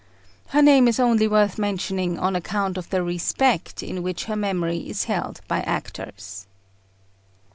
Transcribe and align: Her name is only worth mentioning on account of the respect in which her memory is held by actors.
Her 0.47 0.63
name 0.63 0.87
is 0.87 0.99
only 0.99 1.27
worth 1.27 1.59
mentioning 1.59 2.17
on 2.17 2.35
account 2.35 2.75
of 2.75 2.89
the 2.89 3.03
respect 3.03 3.83
in 3.83 4.01
which 4.01 4.23
her 4.25 4.35
memory 4.35 4.89
is 4.89 5.03
held 5.03 5.41
by 5.47 5.59
actors. 5.61 6.47